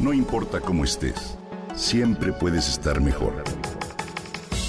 [0.00, 1.36] No importa cómo estés,
[1.74, 3.34] siempre puedes estar mejor.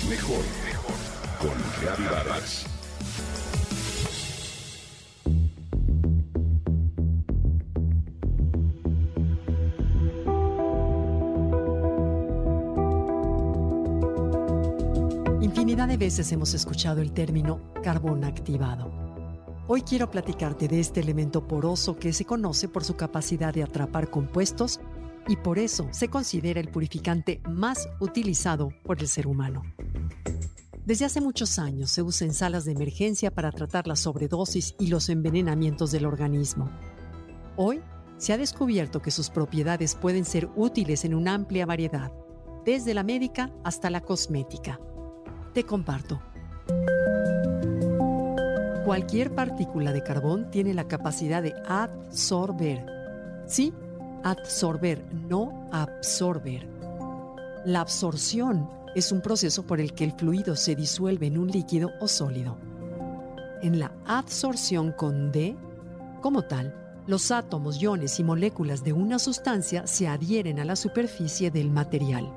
[0.09, 0.95] Mejor, mejor.
[1.39, 2.65] Con Reavivadas.
[15.39, 18.91] Infinidad de veces hemos escuchado el término carbón activado.
[19.69, 24.09] Hoy quiero platicarte de este elemento poroso que se conoce por su capacidad de atrapar
[24.09, 24.81] compuestos
[25.27, 29.63] y por eso se considera el purificante más utilizado por el ser humano.
[30.85, 34.87] Desde hace muchos años se usa en salas de emergencia para tratar la sobredosis y
[34.87, 36.69] los envenenamientos del organismo.
[37.55, 37.81] Hoy
[38.17, 42.11] se ha descubierto que sus propiedades pueden ser útiles en una amplia variedad,
[42.65, 44.79] desde la médica hasta la cosmética.
[45.53, 46.21] Te comparto.
[48.85, 52.85] Cualquier partícula de carbón tiene la capacidad de absorber.
[53.47, 53.73] Sí,
[54.23, 56.67] absorber, no absorber.
[57.65, 61.91] La absorción es un proceso por el que el fluido se disuelve en un líquido
[61.99, 62.57] o sólido.
[63.61, 65.55] En la absorción con D,
[66.21, 66.75] como tal,
[67.07, 72.35] los átomos, iones y moléculas de una sustancia se adhieren a la superficie del material.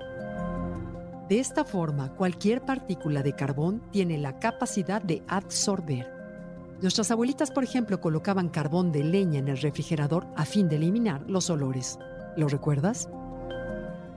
[1.28, 6.13] De esta forma, cualquier partícula de carbón tiene la capacidad de absorber.
[6.82, 11.22] Nuestras abuelitas, por ejemplo, colocaban carbón de leña en el refrigerador a fin de eliminar
[11.28, 11.98] los olores.
[12.36, 13.08] ¿Lo recuerdas?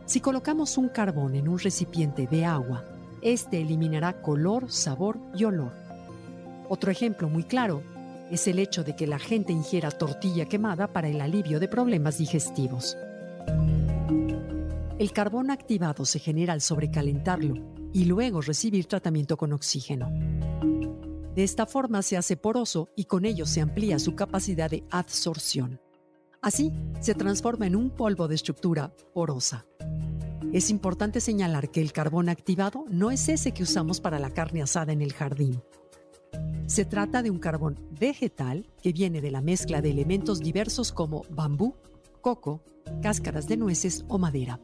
[0.05, 2.85] Si colocamos un carbón en un recipiente de agua,
[3.21, 5.71] este eliminará color, sabor y olor.
[6.69, 7.83] Otro ejemplo muy claro
[8.31, 12.17] es el hecho de que la gente ingiera tortilla quemada para el alivio de problemas
[12.17, 12.97] digestivos.
[14.99, 17.55] El carbón activado se genera al sobrecalentarlo
[17.93, 20.09] y luego recibir tratamiento con oxígeno.
[21.37, 25.79] De esta forma se hace poroso y con ello se amplía su capacidad de absorción.
[26.41, 29.67] Así, se transforma en un polvo de estructura porosa.
[30.51, 34.63] Es importante señalar que el carbón activado no es ese que usamos para la carne
[34.63, 35.61] asada en el jardín.
[36.65, 41.21] Se trata de un carbón vegetal que viene de la mezcla de elementos diversos como
[41.29, 41.75] bambú,
[42.19, 42.63] coco,
[43.03, 44.59] cáscaras de nueces o madera.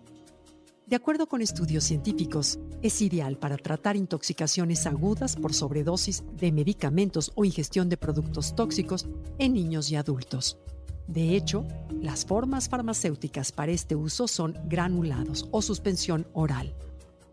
[0.94, 7.31] De acuerdo con estudios científicos, es ideal para tratar intoxicaciones agudas por sobredosis de medicamentos
[7.34, 9.08] o ingestión de productos tóxicos
[9.40, 10.59] en niños y adultos.
[11.08, 11.66] De hecho,
[12.00, 16.76] las formas farmacéuticas para este uso son granulados o suspensión oral.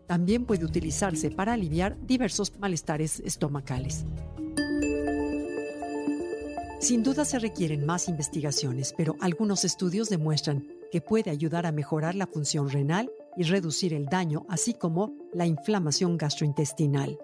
[0.07, 4.05] También puede utilizarse para aliviar diversos malestares estomacales.
[6.79, 12.15] Sin duda se requieren más investigaciones, pero algunos estudios demuestran que puede ayudar a mejorar
[12.15, 17.17] la función renal y reducir el daño, así como la inflamación gastrointestinal.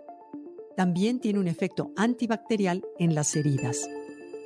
[0.75, 3.89] También tiene un efecto antibacterial en las heridas.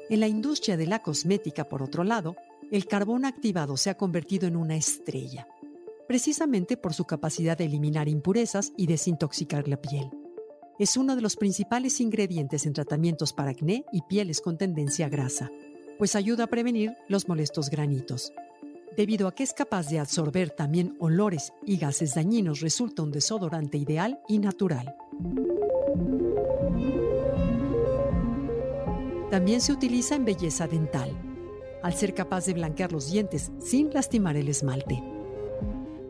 [0.09, 2.35] En la industria de la cosmética, por otro lado,
[2.72, 5.47] el carbón activado se ha convertido en una estrella,
[6.07, 10.09] precisamente por su capacidad de eliminar impurezas y desintoxicar la piel.
[10.79, 15.09] Es uno de los principales ingredientes en tratamientos para acné y pieles con tendencia a
[15.09, 15.51] grasa,
[15.97, 18.33] pues ayuda a prevenir los molestos granitos.
[18.96, 23.78] Debido a que es capaz de absorber también olores y gases dañinos, resulta un desodorante
[23.78, 24.96] ideal y natural.
[29.29, 31.09] También se utiliza en belleza dental,
[31.81, 35.02] al ser capaz de blanquear los dientes sin lastimar el esmalte.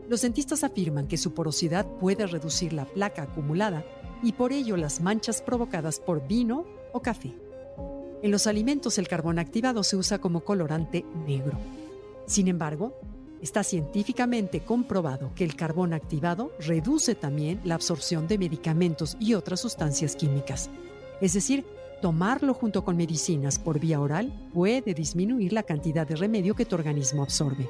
[0.08, 3.84] Los dentistas afirman que su porosidad puede reducir la placa acumulada
[4.24, 7.32] y por ello las manchas provocadas por vino o café.
[8.22, 11.58] En los alimentos el carbón activado se usa como colorante negro.
[12.26, 12.98] Sin embargo,
[13.42, 19.60] está científicamente comprobado que el carbón activado reduce también la absorción de medicamentos y otras
[19.60, 20.70] sustancias químicas.
[21.20, 21.64] Es decir,
[22.00, 26.76] tomarlo junto con medicinas por vía oral puede disminuir la cantidad de remedio que tu
[26.76, 27.68] organismo absorbe.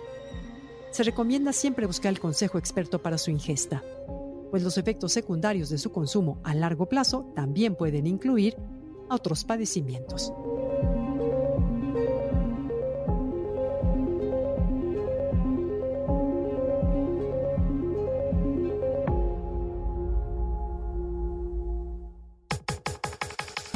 [0.91, 3.83] Se recomienda siempre buscar el consejo experto para su ingesta,
[4.51, 8.57] pues los efectos secundarios de su consumo a largo plazo también pueden incluir
[9.09, 10.35] otros padecimientos.